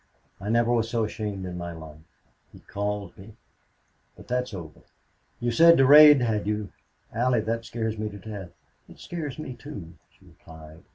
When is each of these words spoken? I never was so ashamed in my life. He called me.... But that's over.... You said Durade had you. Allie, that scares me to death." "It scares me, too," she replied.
I 0.39 0.49
never 0.49 0.71
was 0.73 0.89
so 0.89 1.03
ashamed 1.03 1.45
in 1.45 1.59
my 1.59 1.73
life. 1.73 1.99
He 2.51 2.57
called 2.57 3.15
me.... 3.19 3.35
But 4.15 4.27
that's 4.27 4.51
over.... 4.51 4.81
You 5.39 5.51
said 5.51 5.77
Durade 5.77 6.21
had 6.21 6.47
you. 6.47 6.69
Allie, 7.13 7.41
that 7.41 7.65
scares 7.65 7.99
me 7.99 8.09
to 8.09 8.17
death." 8.17 8.49
"It 8.89 8.97
scares 8.97 9.37
me, 9.37 9.53
too," 9.53 9.93
she 10.09 10.25
replied. 10.25 10.81